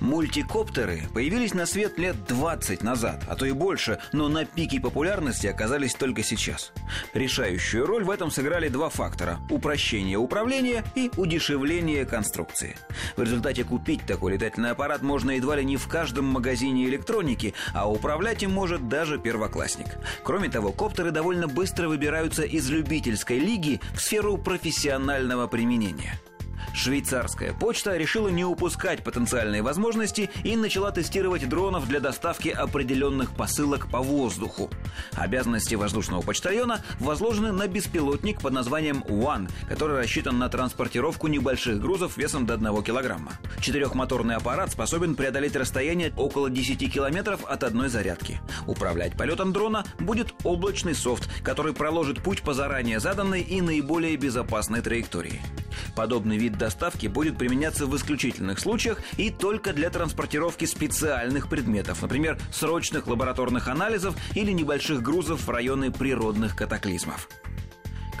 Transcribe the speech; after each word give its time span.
Мультикоптеры 0.00 1.02
появились 1.12 1.52
на 1.52 1.66
свет 1.66 1.98
лет 1.98 2.16
20 2.26 2.82
назад, 2.82 3.22
а 3.28 3.36
то 3.36 3.44
и 3.44 3.52
больше, 3.52 3.98
но 4.12 4.28
на 4.28 4.46
пике 4.46 4.80
популярности 4.80 5.46
оказались 5.46 5.94
только 5.94 6.22
сейчас. 6.22 6.72
Решающую 7.12 7.84
роль 7.84 8.04
в 8.04 8.10
этом 8.10 8.30
сыграли 8.30 8.68
два 8.68 8.88
фактора– 8.88 9.38
упрощение 9.50 10.16
управления 10.16 10.84
и 10.94 11.10
удешевление 11.16 12.06
конструкции. 12.06 12.76
В 13.16 13.22
результате 13.22 13.64
купить 13.64 14.06
такой 14.06 14.32
летательный 14.32 14.70
аппарат 14.70 15.02
можно 15.02 15.32
едва 15.32 15.56
ли 15.56 15.64
не 15.64 15.76
в 15.76 15.86
каждом 15.86 16.24
магазине 16.24 16.86
электроники, 16.86 17.54
а 17.74 17.90
управлять 17.90 18.42
им 18.42 18.52
может 18.52 18.88
даже 18.88 19.18
первоклассник. 19.18 19.88
Кроме 20.22 20.48
того, 20.48 20.72
коптеры 20.72 21.10
довольно 21.10 21.46
быстро 21.46 21.88
выбираются 21.88 22.42
из 22.42 22.70
любительской 22.70 23.38
лиги 23.38 23.80
в 23.94 24.00
сферу 24.00 24.38
профессионального 24.38 25.46
применения– 25.46 26.18
Швейцарская 26.74 27.52
почта 27.52 27.96
решила 27.96 28.28
не 28.28 28.44
упускать 28.44 29.02
потенциальные 29.02 29.62
возможности 29.62 30.30
и 30.44 30.56
начала 30.56 30.90
тестировать 30.92 31.48
дронов 31.48 31.88
для 31.88 32.00
доставки 32.00 32.48
определенных 32.48 33.32
посылок 33.32 33.88
по 33.90 34.00
воздуху. 34.00 34.70
Обязанности 35.12 35.74
воздушного 35.74 36.22
почтальона 36.22 36.82
возложены 36.98 37.52
на 37.52 37.66
беспилотник 37.66 38.40
под 38.40 38.52
названием 38.52 39.04
One, 39.08 39.50
который 39.68 39.98
рассчитан 39.98 40.38
на 40.38 40.48
транспортировку 40.48 41.26
небольших 41.28 41.80
грузов 41.80 42.16
весом 42.16 42.46
до 42.46 42.54
1 42.54 42.82
килограмма. 42.82 43.32
Четырехмоторный 43.60 44.36
аппарат 44.36 44.72
способен 44.72 45.14
преодолеть 45.14 45.56
расстояние 45.56 46.12
около 46.16 46.50
10 46.50 46.92
километров 46.92 47.44
от 47.44 47.64
одной 47.64 47.88
зарядки. 47.88 48.40
Управлять 48.66 49.16
полетом 49.16 49.52
дрона 49.52 49.84
будет 49.98 50.34
облачный 50.44 50.94
софт, 50.94 51.28
который 51.42 51.74
проложит 51.74 52.22
путь 52.22 52.42
по 52.42 52.54
заранее 52.54 53.00
заданной 53.00 53.40
и 53.40 53.60
наиболее 53.60 54.16
безопасной 54.16 54.80
траектории. 54.80 55.40
Подобный 55.94 56.38
вид 56.38 56.56
доставки 56.58 57.06
будет 57.06 57.38
применяться 57.38 57.86
в 57.86 57.96
исключительных 57.96 58.58
случаях 58.58 58.98
и 59.16 59.30
только 59.30 59.72
для 59.72 59.90
транспортировки 59.90 60.64
специальных 60.64 61.48
предметов, 61.48 62.02
например, 62.02 62.38
срочных 62.52 63.06
лабораторных 63.06 63.68
анализов 63.68 64.14
или 64.34 64.52
небольших 64.52 65.02
грузов 65.02 65.46
в 65.46 65.50
районы 65.50 65.90
природных 65.90 66.56
катаклизмов 66.56 67.28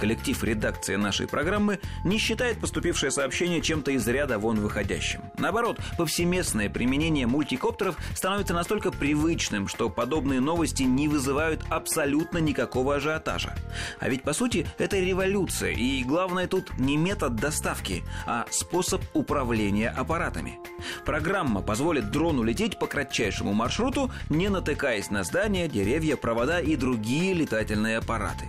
коллектив 0.00 0.42
редакции 0.42 0.96
нашей 0.96 1.28
программы 1.28 1.78
не 2.04 2.18
считает 2.18 2.58
поступившее 2.58 3.10
сообщение 3.10 3.60
чем-то 3.60 3.90
из 3.90 4.08
ряда 4.08 4.38
вон 4.38 4.58
выходящим. 4.60 5.20
Наоборот, 5.38 5.78
повсеместное 5.98 6.70
применение 6.70 7.26
мультикоптеров 7.26 7.96
становится 8.14 8.54
настолько 8.54 8.90
привычным, 8.90 9.68
что 9.68 9.90
подобные 9.90 10.40
новости 10.40 10.84
не 10.84 11.06
вызывают 11.06 11.62
абсолютно 11.68 12.38
никакого 12.38 12.96
ажиотажа. 12.96 13.54
А 13.98 14.08
ведь, 14.08 14.22
по 14.22 14.32
сути, 14.32 14.66
это 14.78 14.98
революция, 14.98 15.72
и 15.72 16.02
главное 16.02 16.46
тут 16.46 16.78
не 16.78 16.96
метод 16.96 17.36
доставки, 17.36 18.02
а 18.26 18.46
способ 18.50 19.02
управления 19.12 19.90
аппаратами. 19.90 20.58
Программа 21.04 21.60
позволит 21.60 22.10
дрону 22.10 22.42
лететь 22.42 22.78
по 22.78 22.86
кратчайшему 22.86 23.52
маршруту, 23.52 24.10
не 24.30 24.48
натыкаясь 24.48 25.10
на 25.10 25.24
здания, 25.24 25.68
деревья, 25.68 26.16
провода 26.16 26.60
и 26.60 26.76
другие 26.76 27.34
летательные 27.34 27.98
аппараты. 27.98 28.46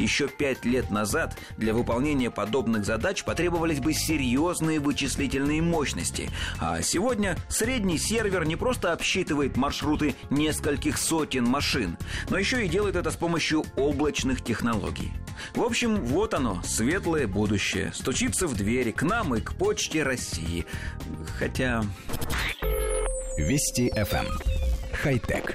Еще 0.00 0.28
пять 0.28 0.64
лет 0.64 0.90
назад 0.90 1.36
для 1.58 1.74
выполнения 1.74 2.30
подобных 2.30 2.86
задач 2.86 3.22
потребовались 3.22 3.80
бы 3.80 3.92
серьезные 3.92 4.80
вычислительные 4.80 5.60
мощности. 5.60 6.30
А 6.58 6.80
сегодня 6.80 7.36
средний 7.50 7.98
сервер 7.98 8.46
не 8.46 8.56
просто 8.56 8.94
обсчитывает 8.94 9.58
маршруты 9.58 10.14
нескольких 10.30 10.96
сотен 10.96 11.44
машин, 11.44 11.98
но 12.30 12.38
еще 12.38 12.64
и 12.64 12.68
делает 12.68 12.96
это 12.96 13.10
с 13.10 13.16
помощью 13.16 13.64
облачных 13.76 14.42
технологий. 14.42 15.12
В 15.54 15.62
общем, 15.62 15.96
вот 15.96 16.32
оно, 16.32 16.62
светлое 16.64 17.26
будущее. 17.26 17.92
Стучится 17.94 18.46
в 18.46 18.56
двери 18.56 18.92
к 18.92 19.02
нам 19.02 19.34
и 19.34 19.40
к 19.42 19.52
почте 19.52 20.02
России. 20.02 20.64
Хотя... 21.38 21.84
Вести 23.36 23.90
FM. 23.94 24.26
Эм. 24.26 24.38
Хай-тек. 25.02 25.54